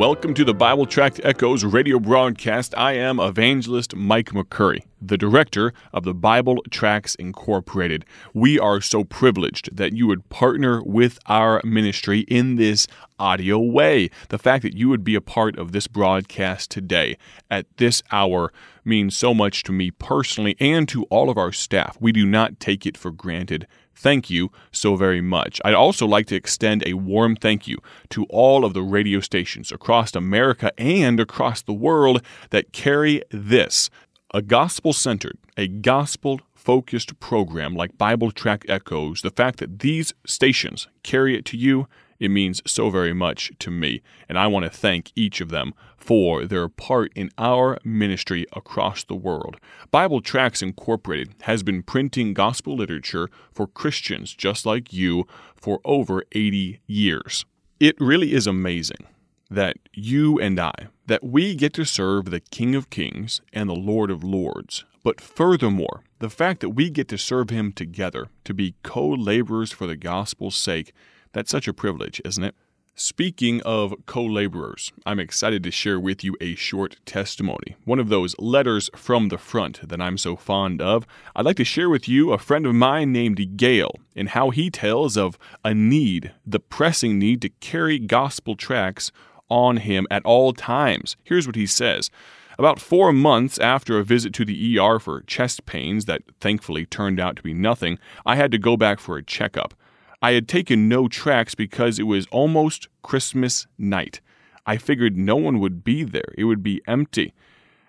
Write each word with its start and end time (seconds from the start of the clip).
Welcome 0.00 0.32
to 0.32 0.46
the 0.46 0.54
Bible 0.54 0.86
Tract 0.86 1.20
Echoes 1.24 1.62
radio 1.62 1.98
broadcast. 1.98 2.74
I 2.74 2.92
am 2.92 3.20
evangelist 3.20 3.94
Mike 3.94 4.30
McCurry, 4.30 4.78
the 4.98 5.18
director 5.18 5.74
of 5.92 6.04
the 6.04 6.14
Bible 6.14 6.62
Tracts 6.70 7.14
Incorporated. 7.16 8.06
We 8.32 8.58
are 8.58 8.80
so 8.80 9.04
privileged 9.04 9.76
that 9.76 9.92
you 9.92 10.06
would 10.06 10.26
partner 10.30 10.82
with 10.84 11.18
our 11.26 11.60
ministry 11.64 12.20
in 12.20 12.56
this 12.56 12.86
audio 13.18 13.58
way. 13.58 14.08
The 14.30 14.38
fact 14.38 14.62
that 14.62 14.72
you 14.72 14.88
would 14.88 15.04
be 15.04 15.16
a 15.16 15.20
part 15.20 15.58
of 15.58 15.72
this 15.72 15.86
broadcast 15.86 16.70
today 16.70 17.18
at 17.50 17.66
this 17.76 18.02
hour 18.10 18.54
means 18.84 19.16
so 19.16 19.34
much 19.34 19.62
to 19.64 19.72
me 19.72 19.90
personally 19.90 20.56
and 20.60 20.88
to 20.88 21.04
all 21.04 21.30
of 21.30 21.38
our 21.38 21.52
staff. 21.52 21.96
We 22.00 22.12
do 22.12 22.26
not 22.26 22.60
take 22.60 22.86
it 22.86 22.96
for 22.96 23.10
granted. 23.10 23.66
Thank 23.94 24.30
you 24.30 24.50
so 24.72 24.96
very 24.96 25.20
much. 25.20 25.60
I'd 25.64 25.74
also 25.74 26.06
like 26.06 26.26
to 26.28 26.34
extend 26.36 26.82
a 26.86 26.94
warm 26.94 27.36
thank 27.36 27.68
you 27.68 27.78
to 28.10 28.24
all 28.30 28.64
of 28.64 28.72
the 28.72 28.82
radio 28.82 29.20
stations 29.20 29.70
across 29.70 30.14
America 30.14 30.72
and 30.78 31.20
across 31.20 31.60
the 31.62 31.74
world 31.74 32.22
that 32.50 32.72
carry 32.72 33.22
this 33.30 33.90
a 34.32 34.40
gospel 34.40 34.92
centered, 34.92 35.36
a 35.56 35.66
gospel 35.66 36.40
focused 36.54 37.18
program 37.20 37.74
like 37.74 37.98
Bible 37.98 38.30
Tract 38.30 38.64
Echoes. 38.68 39.22
The 39.22 39.30
fact 39.30 39.58
that 39.58 39.80
these 39.80 40.14
stations 40.24 40.88
carry 41.02 41.36
it 41.36 41.44
to 41.46 41.56
you 41.56 41.88
it 42.20 42.28
means 42.28 42.62
so 42.66 42.90
very 42.90 43.14
much 43.14 43.50
to 43.58 43.70
me, 43.70 44.02
and 44.28 44.38
I 44.38 44.46
want 44.46 44.64
to 44.64 44.70
thank 44.70 45.10
each 45.16 45.40
of 45.40 45.48
them 45.48 45.72
for 45.96 46.44
their 46.44 46.68
part 46.68 47.12
in 47.16 47.30
our 47.38 47.78
ministry 47.82 48.46
across 48.52 49.02
the 49.02 49.16
world. 49.16 49.56
Bible 49.90 50.20
Tracts 50.20 50.62
Incorporated 50.62 51.34
has 51.42 51.62
been 51.62 51.82
printing 51.82 52.34
gospel 52.34 52.76
literature 52.76 53.28
for 53.52 53.66
Christians 53.66 54.34
just 54.34 54.66
like 54.66 54.92
you 54.92 55.26
for 55.56 55.80
over 55.84 56.22
80 56.32 56.80
years. 56.86 57.44
It 57.80 57.96
really 57.98 58.34
is 58.34 58.46
amazing 58.46 59.06
that 59.50 59.76
you 59.92 60.38
and 60.38 60.60
I, 60.60 60.72
that 61.06 61.24
we 61.24 61.54
get 61.54 61.72
to 61.74 61.84
serve 61.84 62.26
the 62.26 62.40
King 62.40 62.74
of 62.74 62.90
Kings 62.90 63.40
and 63.52 63.68
the 63.68 63.74
Lord 63.74 64.10
of 64.10 64.22
Lords. 64.22 64.84
But 65.02 65.20
furthermore, 65.20 66.02
the 66.18 66.30
fact 66.30 66.60
that 66.60 66.70
we 66.70 66.90
get 66.90 67.08
to 67.08 67.18
serve 67.18 67.50
him 67.50 67.72
together, 67.72 68.28
to 68.44 68.54
be 68.54 68.74
co 68.82 69.08
laborers 69.08 69.72
for 69.72 69.86
the 69.86 69.96
gospel's 69.96 70.56
sake, 70.56 70.92
that's 71.32 71.50
such 71.50 71.68
a 71.68 71.74
privilege, 71.74 72.20
isn't 72.24 72.44
it? 72.44 72.54
Speaking 72.94 73.62
of 73.62 73.94
co 74.04 74.22
laborers, 74.22 74.92
I'm 75.06 75.18
excited 75.18 75.62
to 75.62 75.70
share 75.70 75.98
with 75.98 76.22
you 76.22 76.36
a 76.38 76.54
short 76.54 76.96
testimony, 77.06 77.76
one 77.84 77.98
of 77.98 78.10
those 78.10 78.38
letters 78.38 78.90
from 78.94 79.28
the 79.28 79.38
front 79.38 79.88
that 79.88 80.02
I'm 80.02 80.18
so 80.18 80.36
fond 80.36 80.82
of. 80.82 81.06
I'd 81.34 81.46
like 81.46 81.56
to 81.56 81.64
share 81.64 81.88
with 81.88 82.08
you 82.08 82.32
a 82.32 82.38
friend 82.38 82.66
of 82.66 82.74
mine 82.74 83.10
named 83.10 83.56
Gail 83.56 83.94
and 84.14 84.28
how 84.28 84.50
he 84.50 84.68
tells 84.68 85.16
of 85.16 85.38
a 85.64 85.72
need, 85.72 86.32
the 86.44 86.60
pressing 86.60 87.18
need 87.18 87.40
to 87.40 87.48
carry 87.48 87.98
gospel 87.98 88.54
tracts 88.54 89.12
on 89.48 89.78
him 89.78 90.06
at 90.10 90.24
all 90.26 90.52
times. 90.52 91.16
Here's 91.24 91.46
what 91.46 91.56
he 91.56 91.66
says. 91.66 92.10
About 92.58 92.78
four 92.78 93.14
months 93.14 93.58
after 93.58 93.98
a 93.98 94.04
visit 94.04 94.34
to 94.34 94.44
the 94.44 94.78
ER 94.78 94.98
for 94.98 95.22
chest 95.22 95.64
pains 95.64 96.04
that 96.04 96.20
thankfully 96.40 96.84
turned 96.84 97.18
out 97.18 97.36
to 97.36 97.42
be 97.42 97.54
nothing, 97.54 97.98
I 98.26 98.36
had 98.36 98.52
to 98.52 98.58
go 98.58 98.76
back 98.76 99.00
for 99.00 99.16
a 99.16 99.22
checkup. 99.22 99.72
I 100.22 100.32
had 100.32 100.48
taken 100.48 100.88
no 100.88 101.08
tracts 101.08 101.54
because 101.54 101.98
it 101.98 102.04
was 102.04 102.26
almost 102.26 102.88
Christmas 103.02 103.66
night. 103.78 104.20
I 104.66 104.76
figured 104.76 105.16
no 105.16 105.36
one 105.36 105.58
would 105.60 105.82
be 105.82 106.04
there, 106.04 106.34
it 106.36 106.44
would 106.44 106.62
be 106.62 106.82
empty. 106.86 107.32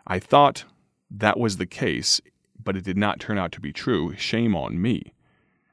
I 0.07 0.19
thought 0.19 0.63
that 1.09 1.39
was 1.39 1.57
the 1.57 1.65
case, 1.65 2.21
but 2.63 2.77
it 2.77 2.83
did 2.83 2.97
not 2.97 3.19
turn 3.19 3.37
out 3.37 3.51
to 3.53 3.61
be 3.61 3.73
true. 3.73 4.15
Shame 4.15 4.55
on 4.55 4.81
me. 4.81 5.13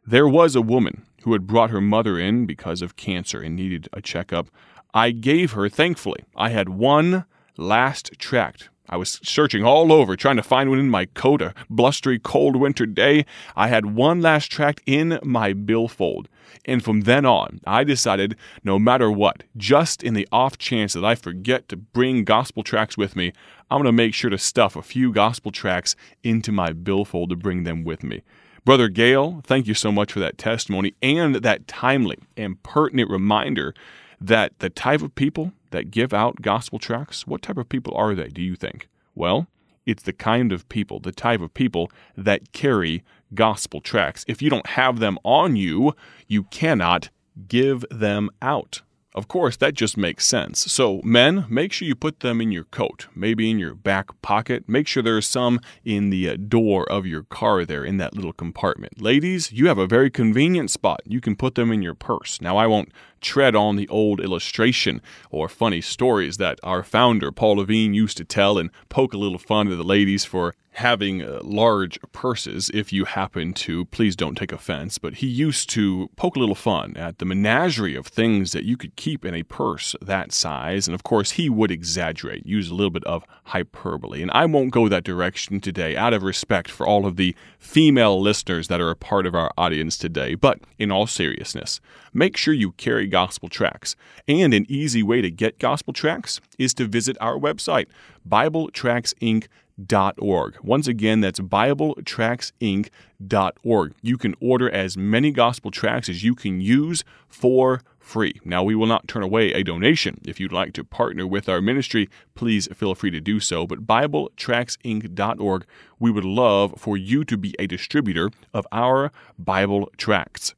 There 0.05 0.27
was 0.27 0.57
a 0.57 0.63
woman 0.63 1.05
who 1.23 1.33
had 1.33 1.47
brought 1.47 1.71
her 1.71 1.81
mother 1.81 2.19
in 2.19 2.47
because 2.47 2.83
of 2.83 2.97
cancer 2.97 3.41
and 3.41 3.55
needed 3.55 3.89
a 3.93 4.01
checkup. 4.01 4.49
I 4.93 5.11
gave 5.11 5.53
her, 5.53 5.69
thankfully, 5.69 6.25
I 6.35 6.49
had 6.49 6.71
one 6.71 7.25
last 7.57 8.13
tract 8.19 8.69
I 8.89 8.97
was 8.97 9.21
searching 9.23 9.65
all 9.65 9.93
over, 9.93 10.17
trying 10.17 10.37
to 10.37 10.43
find 10.43 10.71
one 10.71 10.79
in 10.79 10.89
my 10.89 11.05
coat, 11.07 11.43
a 11.43 11.55
blustery, 11.69 12.19
cold 12.19 12.57
winter 12.57 12.87
day. 12.87 13.27
I 13.55 13.69
had 13.69 13.95
one 13.95 14.23
last 14.23 14.51
tract 14.51 14.81
in 14.87 15.19
my 15.23 15.53
billfold. 15.53 16.29
And 16.65 16.83
from 16.83 17.03
then 17.03 17.27
on, 17.27 17.61
I 17.67 17.85
decided 17.85 18.37
no 18.65 18.79
matter 18.79 19.11
what, 19.11 19.45
just 19.57 20.03
in 20.03 20.15
the 20.15 20.27
off 20.33 20.59
chance 20.59 20.95
that 20.95 21.05
I 21.05 21.15
forget 21.15 21.69
to 21.69 21.77
bring 21.77 22.25
gospel 22.25 22.63
tracts 22.63 22.97
with 22.97 23.17
me, 23.17 23.33
I'm 23.71 23.79
going 23.79 23.85
to 23.85 23.93
make 23.93 24.15
sure 24.15 24.31
to 24.31 24.39
stuff 24.39 24.77
a 24.77 24.83
few 24.83 25.13
gospel 25.13 25.53
tracts 25.53 25.95
into 26.23 26.51
my 26.51 26.73
billfold 26.73 27.31
to 27.31 27.37
bring 27.37 27.65
them 27.65 27.85
with 27.85 28.03
me. 28.03 28.23
Brother 28.65 28.89
Gale, 28.89 29.41
thank 29.45 29.67
you 29.67 29.75
so 29.75 29.93
much 29.93 30.13
for 30.13 30.21
that 30.21 30.37
testimony 30.37 30.95
and 31.01 31.37
that 31.37 31.67
timely 31.67 32.19
and 32.37 32.63
pertinent 32.63 33.11
reminder 33.11 33.75
that 34.21 34.59
the 34.59 34.71
type 34.71 35.03
of 35.03 35.15
people 35.15 35.53
that 35.71 35.91
give 35.91 36.13
out 36.13 36.43
gospel 36.43 36.79
tracts, 36.79 37.27
what 37.27 37.43
type 37.43 37.57
of 37.57 37.69
people 37.69 37.95
are 37.95 38.15
they, 38.15 38.29
do 38.29 38.43
you 38.43 38.57
think? 38.57 38.89
Well, 39.15 39.47
it's 39.87 40.03
the 40.03 40.13
kind 40.13 40.53
of 40.53 40.69
people, 40.69 41.01
the 41.01 41.13
type 41.13 41.41
of 41.41 41.55
people 41.55 41.91
that 42.17 42.53
carry 42.53 43.03
gospel 43.35 43.81
tracts. 43.81 44.25
If 44.29 44.43
you 44.43 44.51
don't 44.51 44.67
have 44.69 44.99
them 44.99 45.19
on 45.25 45.57
you, 45.57 45.95
you 46.27 46.45
cannot 46.45 47.11
give 47.49 47.85
them 47.91 48.31
out. 48.43 48.83
Of 49.15 49.27
course, 49.27 49.57
that 49.57 49.75
just 49.75 49.97
makes 49.97 50.27
sense. 50.27 50.61
So, 50.71 51.01
men, 51.03 51.47
make 51.49 51.73
sure 51.73 51.89
you 51.89 51.95
put 51.95 52.21
them 52.21 52.41
in 52.41 52.53
your 52.53 52.65
coat, 52.65 53.09
maybe 53.15 53.51
in 53.51 53.59
your 53.59 53.75
back 53.75 54.21
pocket. 54.23 54.69
Make 54.69 54.87
sure 54.87 55.03
there's 55.03 55.27
some 55.27 55.61
in 55.85 56.11
the 56.11 56.29
uh, 56.29 56.37
door 56.37 56.89
of 56.89 57.07
your 57.07 57.23
car 57.25 57.65
there 57.65 57.85
in 57.85 57.97
that 57.97 58.15
little 58.15 58.35
compartment. 58.35 59.01
Ladies, 59.01 59.51
you 59.51 59.67
have 59.67 59.79
a 59.79 59.87
very 59.87 60.11
convenient 60.11 60.71
spot. 60.71 61.01
You 61.05 61.21
can 61.21 61.35
put 61.35 61.55
them 61.55 61.73
in 61.73 61.83
your 61.83 61.95
purse. 61.95 62.41
Now, 62.41 62.59
I 62.59 62.67
won't 62.67 62.93
tread 63.21 63.55
on 63.55 63.77
the 63.77 63.89
old 63.89 64.21
illustration 64.21 65.01
or 65.31 65.49
funny 65.49 65.81
stories 65.81 66.37
that 66.37 66.59
our 66.63 66.83
founder, 66.83 67.33
Paul 67.33 67.57
Levine, 67.57 67.95
used 67.95 68.17
to 68.19 68.25
tell 68.25 68.59
and 68.59 68.71
poke 68.89 69.13
a 69.13 69.19
little 69.19 69.39
fun 69.39 69.71
at 69.71 69.77
the 69.77 69.85
ladies 69.85 70.25
for 70.25 70.55
having 70.79 71.23
uh, 71.23 71.41
large 71.43 71.99
purses 72.13 72.71
if 72.73 72.93
you 72.93 73.05
happen 73.05 73.53
to. 73.53 73.85
Please 73.87 74.15
don't 74.15 74.37
take 74.37 74.53
offense, 74.53 74.97
but 74.97 75.15
he 75.15 75.27
used 75.27 75.69
to 75.69 76.09
poke 76.15 76.37
a 76.37 76.39
little 76.39 76.55
fun 76.55 76.97
at 76.97 77.19
the 77.19 77.25
menagerie 77.25 77.97
of 77.97 78.07
things 78.07 78.53
that 78.53 78.65
you 78.65 78.77
could 78.77 78.95
keep 78.95 79.25
in 79.25 79.35
a 79.35 79.43
purse 79.43 79.97
that 80.01 80.31
size. 80.33 80.87
And 80.87 80.95
of 80.95 81.03
course, 81.03 81.33
he 81.33 81.51
would 81.51 81.73
exaggerate, 81.73 82.47
use 82.47 82.71
a 82.71 82.75
little 82.75 82.93
bit 82.93 83.03
of 83.05 83.25
hyperbole. 83.45 84.23
And 84.23 84.31
I 84.31 84.47
won't 84.47 84.71
go 84.71 84.89
that 84.89 85.03
direction 85.03 85.61
today 85.61 85.97
out 85.97 86.15
of 86.15 86.23
respect 86.23 86.71
for 86.71 86.87
all 86.87 87.07
of 87.07 87.17
the 87.17 87.35
female 87.59 88.21
listeners 88.21 88.69
that 88.69 88.81
are 88.81 88.91
a 88.91 88.97
part 88.97 89.27
of 89.27 89.35
our 89.35 89.51
audience 89.59 89.99
today. 89.99 90.37
But 90.37 90.61
in 90.79 90.93
all 90.93 91.09
seriousness, 91.09 91.81
make 92.15 92.37
sure 92.37 92.55
you 92.55 92.71
carry 92.73 93.08
gospel 93.09 93.49
tracts. 93.49 93.97
And 94.27 94.53
an 94.55 94.67
easy 94.69 95.03
way 95.03 95.21
to 95.21 95.31
get 95.31 95.59
gospel 95.59 95.93
tracts 95.93 96.41
is 96.59 96.73
to 96.75 96.87
visit 96.87 97.17
our 97.21 97.39
website, 97.39 97.87
BibleTractsInc.org. 98.29 100.57
Once 100.63 100.89
again, 100.89 101.21
that's 101.21 101.41
BibleTractsInc.org. 101.41 103.95
You 104.03 104.19
can 104.19 104.35
order 104.41 104.71
as 104.71 104.97
many 104.97 105.31
gospel 105.31 105.71
tracts 105.71 106.09
as 106.09 106.25
you 106.25 106.35
can 106.35 106.61
use 106.61 107.05
for 107.29 107.83
free. 108.09 108.41
Now, 108.45 108.63
we 108.63 108.75
will 108.75 108.87
not 108.87 109.07
turn 109.07 109.23
away 109.23 109.53
a 109.53 109.63
donation. 109.63 110.21
If 110.25 110.41
you'd 110.41 110.53
like 110.53 110.73
to 110.73 110.83
partner 110.83 111.27
with 111.27 111.49
our 111.49 111.61
ministry, 111.61 112.09
please 112.35 112.67
feel 112.75 112.95
free 112.95 113.11
to 113.11 113.21
do 113.21 113.39
so. 113.39 113.67
But 113.67 113.87
BibleTractsInc.org, 113.87 115.67
we 115.99 116.11
would 116.11 116.25
love 116.25 116.75
for 116.79 116.97
you 116.97 117.25
to 117.25 117.37
be 117.37 117.55
a 117.59 117.67
distributor 117.67 118.31
of 118.55 118.67
our 118.73 119.13
Bible 119.39 119.91
tracts. 119.99 120.55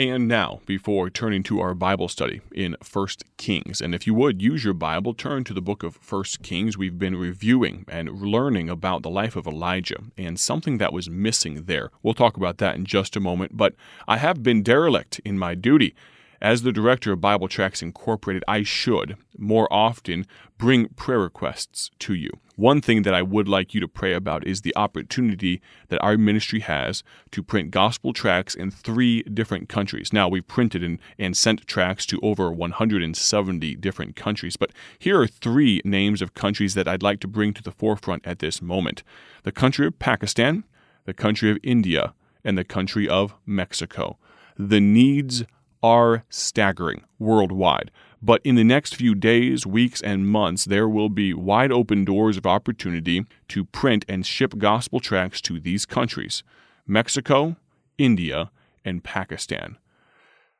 And 0.00 0.26
now, 0.28 0.60
before 0.64 1.10
turning 1.10 1.42
to 1.42 1.60
our 1.60 1.74
Bible 1.74 2.08
study 2.08 2.40
in 2.52 2.74
1 2.90 3.06
Kings, 3.36 3.82
and 3.82 3.94
if 3.94 4.06
you 4.06 4.14
would 4.14 4.40
use 4.40 4.64
your 4.64 4.72
Bible, 4.72 5.12
turn 5.12 5.44
to 5.44 5.52
the 5.52 5.60
book 5.60 5.82
of 5.82 5.98
1 6.10 6.24
Kings. 6.42 6.78
We've 6.78 6.98
been 6.98 7.16
reviewing 7.16 7.84
and 7.86 8.22
learning 8.22 8.70
about 8.70 9.02
the 9.02 9.10
life 9.10 9.36
of 9.36 9.46
Elijah 9.46 10.02
and 10.16 10.40
something 10.40 10.78
that 10.78 10.94
was 10.94 11.10
missing 11.10 11.64
there. 11.64 11.90
We'll 12.02 12.14
talk 12.14 12.38
about 12.38 12.56
that 12.56 12.76
in 12.76 12.86
just 12.86 13.14
a 13.14 13.20
moment, 13.20 13.58
but 13.58 13.74
I 14.08 14.16
have 14.16 14.42
been 14.42 14.62
derelict 14.62 15.20
in 15.22 15.38
my 15.38 15.54
duty 15.54 15.94
as 16.40 16.62
the 16.62 16.72
director 16.72 17.12
of 17.12 17.20
Bible 17.20 17.48
Tracts 17.48 17.82
Incorporated, 17.82 18.42
I 18.48 18.62
should 18.62 19.16
more 19.36 19.70
often 19.70 20.26
bring 20.56 20.88
prayer 20.88 21.18
requests 21.18 21.90
to 22.00 22.14
you. 22.14 22.30
One 22.56 22.80
thing 22.80 23.02
that 23.02 23.14
I 23.14 23.22
would 23.22 23.48
like 23.48 23.72
you 23.72 23.80
to 23.80 23.88
pray 23.88 24.12
about 24.12 24.46
is 24.46 24.60
the 24.60 24.76
opportunity 24.76 25.60
that 25.88 26.02
our 26.02 26.18
ministry 26.18 26.60
has 26.60 27.02
to 27.30 27.42
print 27.42 27.70
gospel 27.70 28.12
tracts 28.12 28.54
in 28.54 28.70
three 28.70 29.22
different 29.22 29.68
countries. 29.68 30.12
Now, 30.12 30.28
we've 30.28 30.46
printed 30.46 30.82
and, 30.82 30.98
and 31.18 31.36
sent 31.36 31.66
tracts 31.66 32.04
to 32.06 32.20
over 32.22 32.50
170 32.50 33.74
different 33.76 34.16
countries, 34.16 34.56
but 34.56 34.70
here 34.98 35.20
are 35.20 35.26
three 35.26 35.80
names 35.84 36.20
of 36.20 36.34
countries 36.34 36.74
that 36.74 36.88
I'd 36.88 37.02
like 37.02 37.20
to 37.20 37.28
bring 37.28 37.54
to 37.54 37.62
the 37.62 37.72
forefront 37.72 38.26
at 38.26 38.40
this 38.40 38.60
moment 38.60 39.02
the 39.42 39.52
country 39.52 39.86
of 39.86 39.98
Pakistan, 39.98 40.64
the 41.06 41.14
country 41.14 41.50
of 41.50 41.58
India, 41.62 42.12
and 42.44 42.58
the 42.58 42.64
country 42.64 43.08
of 43.08 43.34
Mexico. 43.46 44.18
The 44.58 44.80
needs 44.80 45.44
are 45.82 46.24
staggering 46.28 47.04
worldwide. 47.18 47.90
But 48.22 48.42
in 48.44 48.54
the 48.54 48.64
next 48.64 48.94
few 48.94 49.14
days, 49.14 49.66
weeks, 49.66 50.02
and 50.02 50.28
months, 50.28 50.66
there 50.66 50.88
will 50.88 51.08
be 51.08 51.32
wide 51.32 51.72
open 51.72 52.04
doors 52.04 52.36
of 52.36 52.46
opportunity 52.46 53.24
to 53.48 53.64
print 53.64 54.04
and 54.08 54.26
ship 54.26 54.58
gospel 54.58 55.00
tracts 55.00 55.40
to 55.42 55.58
these 55.58 55.86
countries 55.86 56.42
Mexico, 56.86 57.56
India, 57.96 58.50
and 58.84 59.04
Pakistan. 59.04 59.78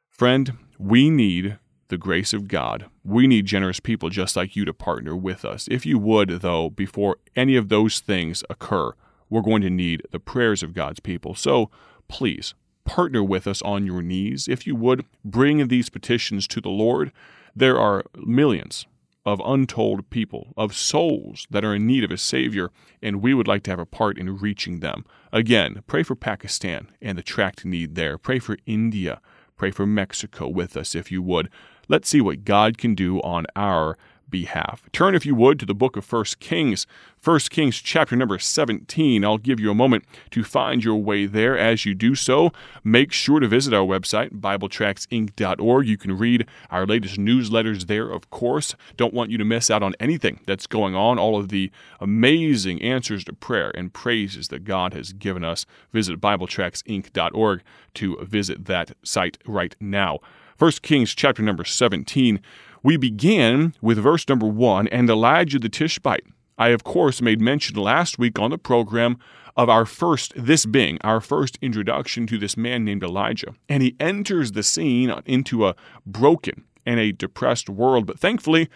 Friend, 0.09 0.53
we 0.79 1.11
need 1.11 1.59
the 1.89 1.99
grace 1.99 2.33
of 2.33 2.49
God. 2.49 2.87
We 3.05 3.27
need 3.27 3.47
generous 3.47 3.81
people 3.81 4.09
just 4.09 4.37
like 4.37 4.57
you 4.57 4.65
to 4.65 4.73
partner 4.73 5.17
with 5.17 5.45
us. 5.45 5.69
If 5.71 5.85
you 5.85 5.99
would, 5.99 6.29
though, 6.41 6.71
before 6.71 7.17
any 7.37 7.57
of 7.57 7.69
those 7.69 8.01
things 8.01 8.45
occur, 8.49 8.93
we're 9.29 9.43
going 9.43 9.63
to 9.63 9.71
need 9.71 10.03
the 10.11 10.21
prayers 10.21 10.63
of 10.63 10.73
God's 10.73 11.01
people. 11.01 11.35
So 11.35 11.71
please 12.09 12.55
partner 12.91 13.23
with 13.23 13.47
us 13.47 13.63
on 13.63 13.87
your 13.87 14.03
knees. 14.03 14.49
If 14.49 14.67
you 14.67 14.75
would, 14.75 15.05
bring 15.25 15.69
these 15.69 15.89
petitions 15.89 16.49
to 16.49 16.61
the 16.61 16.71
Lord. 16.71 17.13
There 17.55 17.79
are 17.79 18.03
millions 18.17 18.85
of 19.25 19.41
untold 19.45 20.11
people, 20.11 20.53
of 20.57 20.75
souls 20.75 21.47
that 21.51 21.65
are 21.65 21.77
in 21.77 21.87
need 21.87 22.03
of 22.03 22.11
a 22.11 22.17
Savior, 22.17 22.73
and 23.01 23.23
we 23.23 23.33
would 23.33 23.47
like 23.47 23.63
to 23.63 23.71
have 23.71 23.79
a 23.79 23.87
part 23.87 24.19
in 24.19 24.39
reaching 24.39 24.81
them. 24.81 25.05
Again, 25.31 25.85
pray 25.87 26.03
for 26.03 26.17
Pakistan 26.17 26.89
and 27.01 27.17
the 27.17 27.23
tract 27.23 27.65
need 27.65 27.95
there. 27.95 28.19
Pray 28.19 28.41
for 28.41 28.59
India. 28.67 29.21
Pray 29.57 29.71
for 29.71 29.87
Mexico 29.87 30.49
with 30.49 30.77
us 30.77 30.97
if 30.97 31.13
you 31.13 31.23
would. 31.23 31.49
Let's 31.89 32.09
see 32.09 32.21
what 32.21 32.45
God 32.45 32.77
can 32.77 32.97
do 32.97 33.21
on 33.21 33.47
our 33.55 33.97
behalf. 34.31 34.83
Turn, 34.93 35.15
if 35.15 35.27
you 35.27 35.35
would, 35.35 35.59
to 35.61 35.67
the 35.67 35.75
book 35.75 35.97
of 35.97 36.11
1 36.11 36.25
Kings. 36.39 36.87
1 37.23 37.39
Kings 37.51 37.77
chapter 37.77 38.17
number 38.17 38.39
17. 38.39 39.25
I'll 39.25 39.37
give 39.37 39.61
you 39.61 39.71
a 39.71 39.75
moment 39.75 40.05
to 40.31 40.43
find 40.43 40.83
your 40.83 40.97
way 40.97 41.27
there. 41.27 41.59
As 41.59 41.85
you 41.85 41.95
do 41.95 42.15
so, 42.15 42.51
make 42.83 43.13
sure 43.13 43.41
to 43.41 43.47
visit 43.47 43.75
our 43.75 43.85
website, 43.85 44.41
BibleTractsInc.org. 44.41 45.87
You 45.87 45.99
can 45.99 46.17
read 46.17 46.47
our 46.71 46.87
latest 46.87 47.17
newsletters 47.17 47.89
there, 47.89 48.11
of 48.11 48.31
course. 48.31 48.75
Don't 48.97 49.13
want 49.13 49.31
you 49.31 49.37
to 49.37 49.45
miss 49.45 49.71
out 49.71 49.83
on 49.83 49.95
anything 50.01 50.41
that's 50.47 50.67
going 50.67 50.95
on, 50.95 51.19
all 51.19 51.39
of 51.39 51.51
the 51.51 51.71
amazing 52.01 52.81
answers 52.81 53.25
to 53.25 53.35
prayer 53.35 53.71
and 53.75 53.93
praises 53.93 54.49
that 54.49 54.65
God 54.65 54.95
has 54.95 55.13
given 55.13 55.45
us. 55.45 55.67
Visit 55.93 56.21
BibleTractsInc.org 56.21 57.63
to 57.95 58.25
visit 58.25 58.65
that 58.65 58.93
site 59.03 59.39
right 59.47 59.77
now. 59.79 60.21
1 60.59 60.73
Kings 60.83 61.15
chapter 61.15 61.43
number 61.43 61.65
17 61.65 62.39
we 62.83 62.97
begin 62.97 63.75
with 63.81 63.99
verse 63.99 64.29
number 64.29 64.47
one 64.47 64.89
and 64.89 65.09
Elijah 65.09 65.59
the 65.59 65.69
Tishbite. 65.69 66.25
I, 66.59 66.69
of 66.69 66.85
course, 66.85 67.23
made 67.23 67.41
mention 67.41 67.77
last 67.77 68.19
week 68.19 68.39
on 68.39 68.51
the 68.51 68.59
program 68.59 69.19
of 69.57 69.69
our 69.69 69.87
first, 69.87 70.33
this 70.37 70.67
being 70.67 70.99
our 71.03 71.21
first 71.21 71.59
introduction 71.63 72.27
to 72.27 72.39
this 72.39 72.57
man 72.57 72.85
named 72.85 73.03
Elijah. 73.03 73.55
And 73.69 73.83
he 73.83 73.97
enters 73.99 74.53
the 74.53 74.63
scene 74.63 75.13
into 75.27 75.67
a 75.67 75.75
broken 76.07 76.65
and 76.87 77.01
a 77.01 77.13
depressed 77.13 77.69
world. 77.69 78.07
But 78.07 78.19
thankfully, 78.19 78.69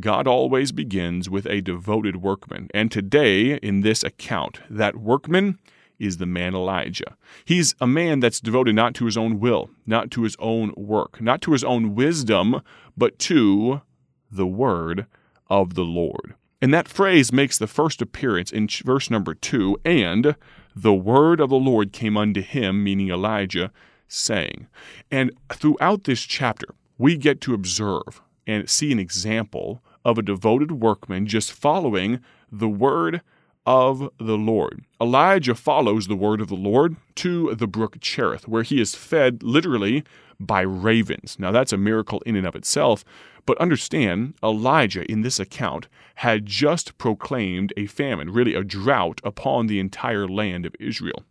God 0.00 0.26
always 0.26 0.72
begins 0.72 1.30
with 1.30 1.46
a 1.46 1.60
devoted 1.60 2.16
workman. 2.16 2.68
And 2.74 2.90
today, 2.90 3.54
in 3.56 3.80
this 3.80 4.02
account, 4.02 4.60
that 4.68 4.96
workman 4.96 5.58
is 5.98 6.16
the 6.16 6.26
man 6.26 6.54
Elijah. 6.54 7.16
He's 7.44 7.74
a 7.80 7.86
man 7.86 8.20
that's 8.20 8.40
devoted 8.40 8.74
not 8.74 8.94
to 8.94 9.04
his 9.04 9.16
own 9.16 9.40
will, 9.40 9.70
not 9.86 10.10
to 10.12 10.22
his 10.22 10.36
own 10.38 10.72
work, 10.76 11.20
not 11.20 11.42
to 11.42 11.52
his 11.52 11.64
own 11.64 11.94
wisdom, 11.94 12.62
but 12.96 13.18
to 13.20 13.82
the 14.30 14.46
word 14.46 15.06
of 15.48 15.74
the 15.74 15.84
Lord. 15.84 16.34
And 16.60 16.74
that 16.74 16.88
phrase 16.88 17.32
makes 17.32 17.58
the 17.58 17.66
first 17.66 18.02
appearance 18.02 18.50
in 18.50 18.68
verse 18.84 19.10
number 19.10 19.34
two, 19.34 19.78
and 19.84 20.34
the 20.74 20.94
word 20.94 21.40
of 21.40 21.50
the 21.50 21.56
Lord 21.56 21.92
came 21.92 22.16
unto 22.16 22.42
him, 22.42 22.82
meaning 22.82 23.10
Elijah, 23.10 23.70
saying. 24.08 24.66
And 25.10 25.30
throughout 25.52 26.04
this 26.04 26.22
chapter, 26.22 26.74
we 26.96 27.16
get 27.16 27.40
to 27.42 27.54
observe 27.54 28.20
and 28.46 28.68
see 28.68 28.90
an 28.90 28.98
example 28.98 29.82
of 30.04 30.18
a 30.18 30.22
devoted 30.22 30.72
workman 30.72 31.26
just 31.26 31.52
following 31.52 32.20
the 32.50 32.68
word 32.68 33.20
of 33.68 34.08
the 34.18 34.38
Lord. 34.38 34.82
Elijah 34.98 35.54
follows 35.54 36.06
the 36.06 36.16
word 36.16 36.40
of 36.40 36.48
the 36.48 36.54
Lord 36.54 36.96
to 37.16 37.54
the 37.54 37.66
brook 37.66 37.98
Cherith, 38.00 38.48
where 38.48 38.62
he 38.62 38.80
is 38.80 38.94
fed 38.94 39.42
literally 39.42 40.04
by 40.40 40.62
ravens. 40.62 41.36
Now, 41.38 41.52
that's 41.52 41.74
a 41.74 41.76
miracle 41.76 42.22
in 42.24 42.34
and 42.34 42.46
of 42.46 42.56
itself, 42.56 43.04
but 43.44 43.58
understand 43.58 44.32
Elijah 44.42 45.04
in 45.12 45.20
this 45.20 45.38
account 45.38 45.86
had 46.14 46.46
just 46.46 46.96
proclaimed 46.96 47.74
a 47.76 47.84
famine, 47.84 48.30
really 48.30 48.54
a 48.54 48.64
drought, 48.64 49.20
upon 49.22 49.66
the 49.66 49.80
entire 49.80 50.26
land 50.26 50.64
of 50.64 50.74
Israel 50.80 51.24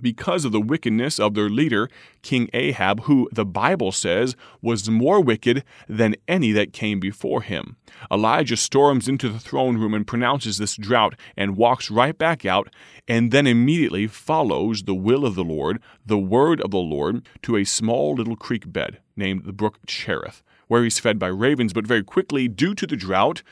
because 0.00 0.44
of 0.44 0.52
the 0.52 0.60
wickedness 0.60 1.18
of 1.18 1.34
their 1.34 1.48
leader, 1.48 1.88
King 2.22 2.48
Ahab, 2.52 3.02
who 3.02 3.28
the 3.32 3.44
Bible 3.44 3.92
says 3.92 4.36
was 4.62 4.88
more 4.88 5.20
wicked 5.20 5.64
than 5.88 6.16
any 6.28 6.52
that 6.52 6.72
came 6.72 7.00
before 7.00 7.42
him. 7.42 7.76
Elijah 8.10 8.56
storms 8.56 9.08
into 9.08 9.28
the 9.28 9.38
throne 9.38 9.78
room 9.78 9.94
and 9.94 10.06
pronounces 10.06 10.58
this 10.58 10.76
drought 10.76 11.14
and 11.36 11.56
walks 11.56 11.90
right 11.90 12.16
back 12.16 12.44
out, 12.44 12.72
and 13.08 13.32
then 13.32 13.46
immediately 13.46 14.06
follows 14.06 14.84
the 14.84 14.94
will 14.94 15.24
of 15.26 15.34
the 15.34 15.44
Lord, 15.44 15.80
the 16.04 16.18
word 16.18 16.60
of 16.60 16.70
the 16.70 16.78
Lord, 16.78 17.26
to 17.42 17.56
a 17.56 17.64
small 17.64 18.14
little 18.14 18.36
creek 18.36 18.72
bed 18.72 18.98
named 19.16 19.44
the 19.44 19.52
brook 19.52 19.78
Cherith, 19.86 20.42
where 20.68 20.84
he's 20.84 20.98
fed 20.98 21.18
by 21.18 21.28
ravens, 21.28 21.72
but 21.72 21.86
very 21.86 22.04
quickly, 22.04 22.48
due 22.48 22.74
to 22.74 22.86
the 22.86 22.96
drought, 22.96 23.42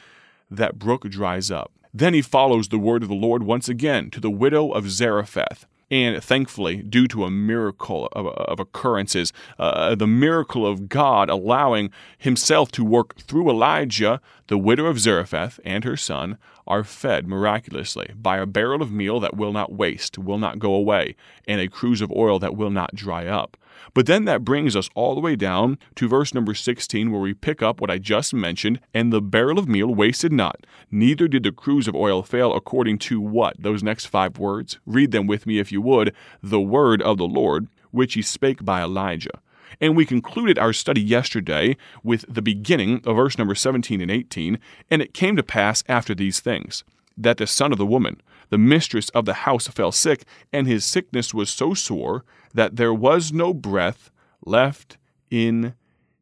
that 0.51 0.79
brook 0.79 1.09
dries 1.09 1.51
up. 1.51 1.73
Then 1.93 2.15
he 2.15 2.23
follows 2.23 2.69
the 2.69 2.79
word 2.79 3.03
of 3.03 3.09
the 3.09 3.15
Lord 3.15 3.43
once 3.43 3.69
again 3.69 4.11
to 4.11 4.21
the 4.21 4.31
widow 4.31 4.71
of 4.71 4.91
Zarephath 4.91 5.67
and 5.91 6.23
thankfully, 6.23 6.77
due 6.77 7.09
to 7.09 7.25
a 7.25 7.31
miracle 7.31 8.09
of, 8.13 8.27
of 8.27 8.61
occurrences, 8.61 9.33
uh, 9.59 9.95
the 9.95 10.07
miracle 10.07 10.67
of 10.67 10.89
God 10.89 11.31
allowing 11.31 11.91
himself 12.19 12.71
to 12.73 12.85
work 12.85 13.17
through 13.17 13.49
Elijah, 13.49 14.21
the 14.49 14.59
widow 14.59 14.87
of 14.87 15.01
Zarephath 15.01 15.59
and 15.65 15.85
her 15.85 15.97
son 15.97 16.37
are 16.67 16.85
fed 16.85 17.27
miraculously 17.27 18.13
by 18.15 18.37
a 18.37 18.47
barrel 18.47 18.83
of 18.83 18.93
meal 18.93 19.19
that 19.21 19.37
will 19.37 19.53
not 19.53 19.73
waste, 19.73 20.19
will 20.19 20.39
not 20.39 20.59
go 20.59 20.75
away, 20.75 21.17
and 21.47 21.61
a 21.61 21.69
cruse 21.69 22.03
of 22.03 22.13
oil 22.13 22.39
that 22.39 22.57
will 22.57 22.71
not 22.71 22.95
dry 22.95 23.27
up. 23.27 23.57
But 23.95 24.07
then 24.07 24.25
that 24.25 24.45
brings 24.45 24.77
us 24.77 24.89
all 24.95 25.15
the 25.15 25.21
way 25.21 25.37
down 25.37 25.79
to 25.97 26.09
verse 26.09 26.35
number 26.35 26.55
16, 26.55 27.11
where 27.11 27.21
we 27.21 27.35
pick 27.35 27.63
up 27.63 27.81
what 27.81 27.91
I 27.91 27.99
just 27.99 28.35
mentioned, 28.35 28.81
and 28.93 29.13
the 29.13 29.23
barrel 29.23 29.59
of 29.59 29.69
meal 29.69 29.95
wasted 29.95 30.33
not, 30.33 30.67
neither 30.91 31.29
did 31.29 31.43
the 31.43 31.53
cruse 31.53 31.89
of 31.89 31.95
oil 31.95 32.23
fail, 32.23 32.55
according 32.55 32.99
to 32.99 33.21
what? 33.21 33.63
Those 33.63 33.83
next 33.83 34.07
five 34.07 34.39
words? 34.39 34.79
Read 34.87 35.11
them 35.11 35.27
with 35.27 35.47
me 35.47 35.59
if 35.59 35.73
you 35.73 35.81
would. 35.83 36.15
The 36.43 36.61
word 36.61 37.03
of 37.03 37.19
the 37.19 37.27
Lord, 37.27 37.69
which 37.91 38.15
he 38.15 38.23
spake 38.23 38.65
by 38.65 38.83
Elijah. 38.83 39.41
And 39.81 39.97
we 39.97 40.07
concluded 40.07 40.59
our 40.59 40.73
study 40.73 41.01
yesterday 41.01 41.77
with 42.03 42.25
the 42.29 42.43
beginning 42.43 43.03
of 43.05 43.17
verse 43.17 43.39
number 43.39 43.55
17 43.55 44.01
and 44.01 44.11
18. 44.11 44.59
And 44.91 45.03
it 45.03 45.15
came 45.15 45.37
to 45.37 45.43
pass 45.43 45.85
after 45.89 46.15
these 46.15 46.41
things 46.41 46.85
that 47.17 47.37
the 47.37 47.47
son 47.47 47.73
of 47.73 47.79
the 47.79 47.87
woman, 47.87 48.21
the 48.51 48.59
mistress 48.59 49.09
of 49.11 49.25
the 49.25 49.35
house, 49.35 49.69
fell 49.69 49.93
sick, 49.93 50.25
and 50.53 50.67
his 50.67 50.85
sickness 50.85 51.35
was 51.35 51.51
so 51.51 51.75
sore 51.75 52.25
that 52.55 52.77
there 52.77 52.95
was 52.95 53.33
no 53.33 53.53
breath 53.53 54.11
left 54.45 54.97
in 55.31 55.75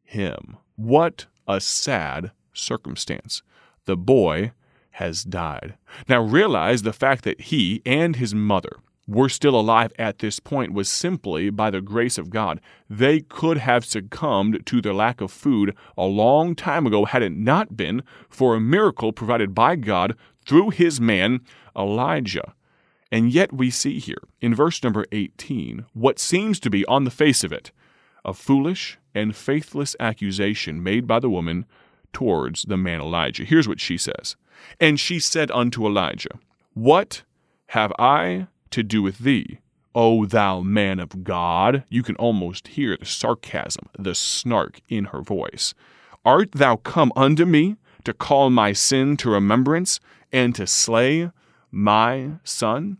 him. 0.03 0.57
What 0.75 1.27
a 1.47 1.61
sad 1.61 2.31
circumstance. 2.53 3.41
The 3.85 3.97
boy 3.97 4.51
has 4.91 5.23
died. 5.23 5.75
Now 6.09 6.21
realize 6.21 6.81
the 6.81 6.93
fact 6.93 7.23
that 7.23 7.41
he 7.41 7.81
and 7.85 8.15
his 8.15 8.33
mother 8.33 8.77
were 9.07 9.29
still 9.29 9.57
alive 9.57 9.93
at 9.97 10.19
this 10.19 10.39
point 10.39 10.73
was 10.73 10.89
simply 10.89 11.49
by 11.49 11.69
the 11.69 11.79
grace 11.81 12.17
of 12.17 12.29
God. 12.29 12.59
They 12.89 13.21
could 13.21 13.57
have 13.57 13.85
succumbed 13.85 14.65
to 14.65 14.81
their 14.81 14.93
lack 14.93 15.21
of 15.21 15.31
food 15.31 15.75
a 15.97 16.05
long 16.05 16.55
time 16.55 16.85
ago 16.85 17.05
had 17.05 17.23
it 17.23 17.31
not 17.31 17.77
been 17.77 18.03
for 18.29 18.55
a 18.55 18.59
miracle 18.59 19.13
provided 19.13 19.55
by 19.55 19.77
God 19.77 20.15
through 20.45 20.71
his 20.71 20.99
man 20.99 21.41
Elijah. 21.77 22.53
And 23.11 23.31
yet 23.31 23.53
we 23.53 23.69
see 23.69 23.99
here 23.99 24.21
in 24.41 24.53
verse 24.53 24.83
number 24.83 25.05
18 25.11 25.85
what 25.93 26.19
seems 26.19 26.59
to 26.61 26.69
be, 26.69 26.85
on 26.85 27.03
the 27.03 27.11
face 27.11 27.43
of 27.43 27.53
it, 27.53 27.71
a 28.25 28.33
foolish 28.33 28.97
and 29.15 29.35
faithless 29.35 29.95
accusation 29.99 30.83
made 30.83 31.07
by 31.07 31.19
the 31.19 31.29
woman 31.29 31.65
towards 32.11 32.63
the 32.63 32.77
man 32.77 32.99
Elijah. 32.99 33.43
Here's 33.43 33.67
what 33.67 33.79
she 33.79 33.97
says 33.97 34.35
And 34.79 34.99
she 34.99 35.19
said 35.19 35.51
unto 35.51 35.85
Elijah, 35.85 36.39
What 36.73 37.23
have 37.67 37.93
I 37.97 38.47
to 38.71 38.83
do 38.83 39.01
with 39.01 39.19
thee, 39.19 39.59
O 39.95 40.25
thou 40.25 40.61
man 40.61 40.99
of 40.99 41.23
God? 41.23 41.83
You 41.89 42.03
can 42.03 42.15
almost 42.17 42.69
hear 42.69 42.97
the 42.97 43.05
sarcasm, 43.05 43.89
the 43.97 44.15
snark 44.15 44.81
in 44.89 45.05
her 45.05 45.21
voice. 45.21 45.73
Art 46.25 46.51
thou 46.51 46.75
come 46.77 47.13
unto 47.15 47.45
me 47.45 47.77
to 48.03 48.13
call 48.13 48.49
my 48.49 48.73
sin 48.73 49.15
to 49.17 49.29
remembrance 49.29 49.99
and 50.31 50.53
to 50.55 50.67
slay 50.67 51.31
my 51.71 52.31
son? 52.43 52.97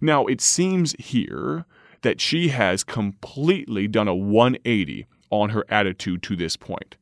Now, 0.00 0.26
it 0.26 0.40
seems 0.40 0.94
here 0.98 1.64
that 2.02 2.20
she 2.20 2.48
has 2.48 2.84
completely 2.84 3.88
done 3.88 4.08
a 4.08 4.14
180 4.14 5.06
on 5.30 5.50
her 5.50 5.64
attitude 5.68 6.22
to 6.24 6.36
this 6.36 6.56
point. 6.56 6.96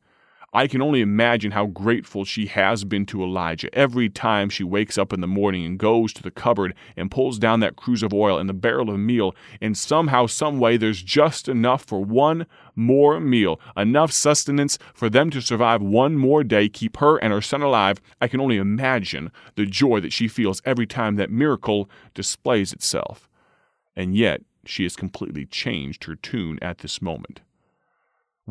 I 0.53 0.67
can 0.67 0.81
only 0.81 0.99
imagine 0.99 1.51
how 1.51 1.67
grateful 1.67 2.25
she 2.25 2.47
has 2.47 2.83
been 2.83 3.05
to 3.05 3.23
Elijah 3.23 3.73
every 3.73 4.09
time 4.09 4.49
she 4.49 4.65
wakes 4.65 4.97
up 4.97 5.13
in 5.13 5.21
the 5.21 5.27
morning 5.27 5.65
and 5.65 5.79
goes 5.79 6.11
to 6.11 6.21
the 6.21 6.29
cupboard 6.29 6.73
and 6.97 7.09
pulls 7.09 7.39
down 7.39 7.61
that 7.61 7.77
cruse 7.77 8.03
of 8.03 8.13
oil 8.13 8.37
and 8.37 8.49
the 8.49 8.53
barrel 8.53 8.89
of 8.89 8.99
meal, 8.99 9.33
and 9.61 9.77
somehow, 9.77 10.25
someway, 10.25 10.75
there's 10.75 11.01
just 11.01 11.47
enough 11.47 11.85
for 11.85 12.03
one 12.03 12.47
more 12.75 13.21
meal, 13.21 13.61
enough 13.77 14.11
sustenance 14.11 14.77
for 14.93 15.09
them 15.09 15.29
to 15.29 15.41
survive 15.41 15.81
one 15.81 16.17
more 16.17 16.43
day, 16.43 16.67
keep 16.67 16.97
her 16.97 17.15
and 17.17 17.31
her 17.31 17.41
son 17.41 17.61
alive. 17.61 18.01
I 18.19 18.27
can 18.27 18.41
only 18.41 18.57
imagine 18.57 19.31
the 19.55 19.65
joy 19.65 20.01
that 20.01 20.11
she 20.11 20.27
feels 20.27 20.61
every 20.65 20.85
time 20.85 21.15
that 21.15 21.31
miracle 21.31 21.89
displays 22.13 22.73
itself. 22.73 23.29
And 23.95 24.17
yet, 24.17 24.41
she 24.65 24.83
has 24.83 24.97
completely 24.97 25.45
changed 25.45 26.03
her 26.03 26.15
tune 26.15 26.59
at 26.61 26.79
this 26.79 27.01
moment. 27.01 27.39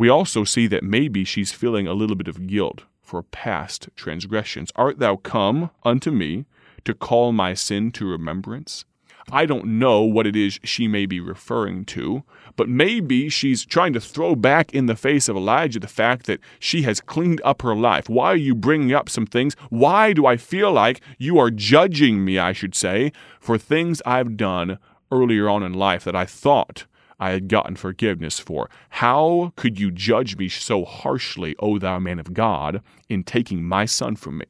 We 0.00 0.08
also 0.08 0.44
see 0.44 0.66
that 0.68 0.82
maybe 0.82 1.26
she's 1.26 1.52
feeling 1.52 1.86
a 1.86 1.92
little 1.92 2.16
bit 2.16 2.26
of 2.26 2.46
guilt 2.46 2.84
for 3.02 3.22
past 3.22 3.90
transgressions. 3.96 4.72
Art 4.74 4.98
thou 4.98 5.16
come 5.16 5.68
unto 5.84 6.10
me 6.10 6.46
to 6.86 6.94
call 6.94 7.32
my 7.32 7.52
sin 7.52 7.92
to 7.92 8.06
remembrance? 8.06 8.86
I 9.30 9.44
don't 9.44 9.78
know 9.78 10.00
what 10.00 10.26
it 10.26 10.34
is 10.34 10.58
she 10.64 10.88
may 10.88 11.04
be 11.04 11.20
referring 11.20 11.84
to, 11.96 12.22
but 12.56 12.66
maybe 12.66 13.28
she's 13.28 13.66
trying 13.66 13.92
to 13.92 14.00
throw 14.00 14.34
back 14.34 14.72
in 14.72 14.86
the 14.86 14.96
face 14.96 15.28
of 15.28 15.36
Elijah 15.36 15.80
the 15.80 15.86
fact 15.86 16.24
that 16.24 16.40
she 16.58 16.80
has 16.84 17.02
cleaned 17.02 17.42
up 17.44 17.60
her 17.60 17.74
life. 17.74 18.08
Why 18.08 18.28
are 18.32 18.36
you 18.36 18.54
bringing 18.54 18.94
up 18.94 19.10
some 19.10 19.26
things? 19.26 19.54
Why 19.68 20.14
do 20.14 20.24
I 20.24 20.38
feel 20.38 20.72
like 20.72 21.02
you 21.18 21.38
are 21.38 21.50
judging 21.50 22.24
me, 22.24 22.38
I 22.38 22.54
should 22.54 22.74
say, 22.74 23.12
for 23.38 23.58
things 23.58 24.00
I've 24.06 24.38
done 24.38 24.78
earlier 25.12 25.46
on 25.46 25.62
in 25.62 25.74
life 25.74 26.04
that 26.04 26.16
I 26.16 26.24
thought 26.24 26.86
I 27.20 27.30
had 27.32 27.48
gotten 27.48 27.76
forgiveness 27.76 28.38
for? 28.38 28.70
How 28.88 29.52
could 29.54 29.78
you 29.78 29.90
judge 29.90 30.36
me 30.38 30.48
so 30.48 30.86
harshly, 30.86 31.54
O 31.58 31.78
thou 31.78 31.98
man 31.98 32.18
of 32.18 32.32
God, 32.32 32.82
in 33.10 33.22
taking 33.22 33.62
my 33.62 33.84
son 33.84 34.16
from 34.16 34.38
me? 34.38 34.46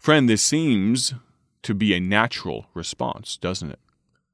Friend, 0.00 0.28
this 0.28 0.42
seems 0.42 1.14
to 1.62 1.74
be 1.74 1.94
a 1.94 2.00
natural 2.00 2.66
response, 2.74 3.36
doesn't 3.36 3.70
it? 3.70 3.78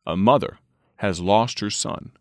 A 0.07 0.17
mother 0.17 0.59
has 0.97 1.21
lost 1.21 1.61
her 1.61 1.69
son. 1.69 2.13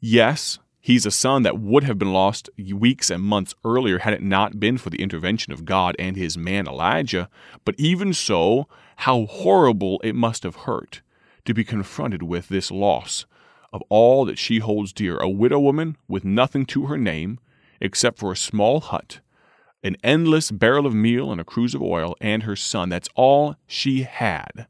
Yes, 0.00 0.58
he's 0.80 1.04
a 1.04 1.10
son 1.10 1.42
that 1.42 1.58
would 1.58 1.84
have 1.84 1.98
been 1.98 2.14
lost 2.14 2.48
weeks 2.56 3.10
and 3.10 3.22
months 3.22 3.54
earlier 3.62 3.98
had 3.98 4.14
it 4.14 4.22
not 4.22 4.58
been 4.58 4.78
for 4.78 4.88
the 4.88 5.02
intervention 5.02 5.52
of 5.52 5.66
God 5.66 5.94
and 5.98 6.16
his 6.16 6.38
man 6.38 6.66
Elijah. 6.66 7.28
But 7.66 7.74
even 7.76 8.14
so, 8.14 8.66
how 8.96 9.26
horrible 9.26 10.00
it 10.02 10.14
must 10.14 10.44
have 10.44 10.56
hurt 10.56 11.02
to 11.44 11.52
be 11.52 11.62
confronted 11.62 12.22
with 12.22 12.48
this 12.48 12.70
loss 12.70 13.26
of 13.72 13.82
all 13.88 14.24
that 14.24 14.38
she 14.38 14.58
holds 14.58 14.92
dear 14.92 15.18
a 15.18 15.28
widow 15.28 15.58
woman 15.58 15.96
with 16.08 16.24
nothing 16.24 16.64
to 16.66 16.86
her 16.86 16.98
name 16.98 17.38
except 17.80 18.18
for 18.18 18.32
a 18.32 18.36
small 18.36 18.80
hut 18.80 19.20
an 19.86 19.96
endless 20.02 20.50
barrel 20.50 20.84
of 20.84 20.94
meal 20.94 21.30
and 21.30 21.40
a 21.40 21.44
cruse 21.44 21.72
of 21.72 21.80
oil, 21.80 22.16
and 22.20 22.42
her 22.42 22.56
son. 22.56 22.88
That's 22.88 23.08
all 23.14 23.54
she 23.68 24.02
had. 24.02 24.66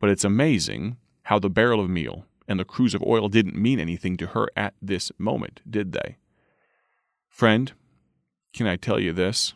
But 0.00 0.10
it's 0.10 0.24
amazing 0.24 0.98
how 1.24 1.40
the 1.40 1.50
barrel 1.50 1.80
of 1.80 1.90
meal 1.90 2.26
and 2.46 2.60
the 2.60 2.64
cruse 2.64 2.94
of 2.94 3.02
oil 3.02 3.28
didn't 3.28 3.60
mean 3.60 3.80
anything 3.80 4.16
to 4.18 4.28
her 4.28 4.48
at 4.56 4.74
this 4.80 5.10
moment, 5.18 5.62
did 5.68 5.90
they? 5.90 6.16
Friend, 7.28 7.72
can 8.54 8.68
I 8.68 8.76
tell 8.76 9.00
you 9.00 9.12
this? 9.12 9.54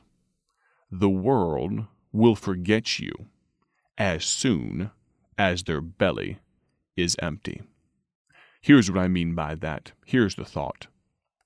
The 0.91 1.09
world 1.09 1.87
will 2.13 2.35
forget 2.35 2.99
you 2.99 3.13
as 3.97 4.25
soon 4.25 4.91
as 5.39 5.63
their 5.63 5.81
belly 5.81 6.41
is 6.97 7.15
empty. 7.23 7.63
Here's 8.61 8.91
what 8.91 9.01
I 9.01 9.09
mean 9.09 9.35
by 9.35 9.55
that. 9.57 9.93
Here's 10.05 10.35
the 10.35 10.45
thought. 10.45 10.87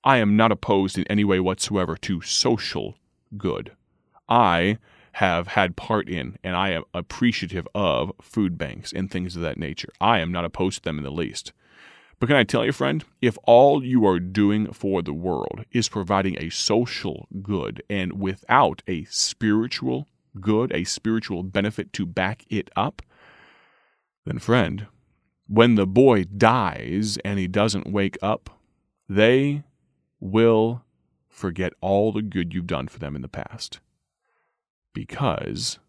I 0.03 0.17
am 0.17 0.35
not 0.35 0.51
opposed 0.51 0.97
in 0.97 1.07
any 1.07 1.23
way 1.23 1.39
whatsoever 1.39 1.95
to 1.97 2.21
social 2.21 2.95
good. 3.37 3.71
I 4.27 4.77
have 5.13 5.47
had 5.47 5.77
part 5.77 6.09
in 6.09 6.37
and 6.43 6.55
I 6.55 6.71
am 6.71 6.83
appreciative 6.93 7.67
of 7.73 8.11
food 8.21 8.57
banks 8.57 8.91
and 8.91 9.09
things 9.09 9.35
of 9.35 9.41
that 9.43 9.57
nature. 9.57 9.93
I 10.01 10.19
am 10.19 10.31
not 10.31 10.43
opposed 10.43 10.79
to 10.79 10.83
them 10.83 10.97
in 10.97 11.05
the 11.05 11.09
least. 11.09 11.53
But 12.19 12.27
can 12.27 12.35
I 12.35 12.43
tell 12.43 12.65
you, 12.65 12.71
friend, 12.71 13.03
if 13.21 13.37
all 13.43 13.83
you 13.83 14.05
are 14.05 14.19
doing 14.19 14.71
for 14.73 15.01
the 15.01 15.13
world 15.13 15.65
is 15.71 15.89
providing 15.89 16.37
a 16.37 16.49
social 16.49 17.27
good 17.41 17.81
and 17.89 18.19
without 18.19 18.83
a 18.87 19.05
spiritual 19.05 20.07
good, 20.39 20.71
a 20.73 20.83
spiritual 20.83 21.43
benefit 21.43 21.93
to 21.93 22.05
back 22.05 22.45
it 22.49 22.69
up, 22.75 23.01
then, 24.25 24.39
friend, 24.39 24.87
when 25.47 25.75
the 25.75 25.87
boy 25.87 26.23
dies 26.23 27.17
and 27.23 27.39
he 27.39 27.47
doesn't 27.47 27.91
wake 27.91 28.17
up, 28.21 28.49
they 29.07 29.63
will 30.19 30.83
forget 31.27 31.73
all 31.81 32.11
the 32.11 32.21
good 32.21 32.53
you've 32.53 32.67
done 32.67 32.87
for 32.87 32.99
them 32.99 33.15
in 33.15 33.21
the 33.21 33.27
past 33.27 33.79
because 34.93 35.79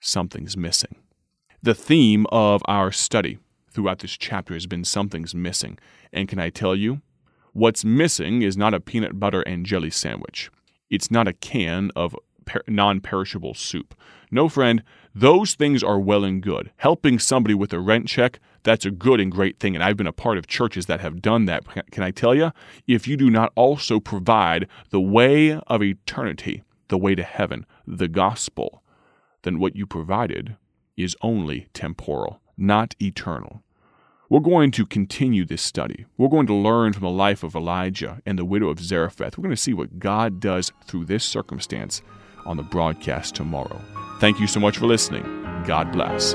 something's 0.00 0.56
missing. 0.56 0.96
The 1.62 1.74
theme 1.74 2.26
of 2.32 2.62
our 2.66 2.90
study 2.90 3.38
throughout 3.70 4.00
this 4.00 4.16
chapter 4.16 4.54
has 4.54 4.66
been 4.66 4.84
something's 4.84 5.34
missing. 5.34 5.78
And 6.12 6.28
can 6.28 6.38
I 6.38 6.50
tell 6.50 6.74
you? 6.74 7.00
What's 7.52 7.84
missing 7.84 8.42
is 8.42 8.56
not 8.56 8.74
a 8.74 8.80
peanut 8.80 9.18
butter 9.18 9.42
and 9.42 9.66
jelly 9.66 9.90
sandwich. 9.90 10.50
It's 10.88 11.10
not 11.10 11.28
a 11.28 11.32
can 11.32 11.90
of 11.96 12.16
per- 12.44 12.62
non 12.66 13.00
perishable 13.00 13.54
soup. 13.54 13.94
No, 14.30 14.48
friend, 14.48 14.82
those 15.14 15.54
things 15.54 15.82
are 15.82 15.98
well 15.98 16.24
and 16.24 16.42
good. 16.42 16.70
Helping 16.76 17.18
somebody 17.18 17.54
with 17.54 17.72
a 17.72 17.80
rent 17.80 18.06
check, 18.06 18.38
that's 18.62 18.84
a 18.84 18.90
good 18.90 19.20
and 19.20 19.30
great 19.32 19.58
thing. 19.58 19.74
And 19.74 19.82
I've 19.82 19.96
been 19.96 20.06
a 20.06 20.12
part 20.12 20.38
of 20.38 20.46
churches 20.46 20.86
that 20.86 21.00
have 21.00 21.22
done 21.22 21.46
that. 21.46 21.64
Can 21.90 22.02
I 22.02 22.10
tell 22.10 22.34
you? 22.34 22.52
If 22.86 23.08
you 23.08 23.16
do 23.16 23.30
not 23.30 23.52
also 23.54 24.00
provide 24.00 24.68
the 24.90 25.00
way 25.00 25.52
of 25.52 25.82
eternity, 25.82 26.62
the 26.88 26.98
way 26.98 27.14
to 27.14 27.22
heaven, 27.22 27.66
the 27.86 28.08
gospel, 28.08 28.82
then 29.42 29.58
what 29.58 29.76
you 29.76 29.86
provided 29.86 30.56
is 30.96 31.16
only 31.22 31.68
temporal, 31.72 32.40
not 32.56 32.94
eternal. 33.00 33.62
We're 34.28 34.40
going 34.40 34.70
to 34.72 34.86
continue 34.86 35.44
this 35.44 35.62
study. 35.62 36.06
We're 36.16 36.28
going 36.28 36.46
to 36.46 36.54
learn 36.54 36.92
from 36.92 37.02
the 37.02 37.10
life 37.10 37.42
of 37.42 37.56
Elijah 37.56 38.22
and 38.24 38.38
the 38.38 38.44
widow 38.44 38.68
of 38.68 38.78
Zarephath. 38.78 39.36
We're 39.36 39.42
going 39.42 39.56
to 39.56 39.60
see 39.60 39.74
what 39.74 39.98
God 39.98 40.38
does 40.38 40.70
through 40.84 41.06
this 41.06 41.24
circumstance 41.24 42.00
on 42.46 42.56
the 42.56 42.62
broadcast 42.62 43.34
tomorrow. 43.34 43.80
Thank 44.20 44.38
you 44.38 44.46
so 44.46 44.60
much 44.60 44.78
for 44.78 44.86
listening. 44.86 45.24
God 45.66 45.90
bless. 45.90 46.34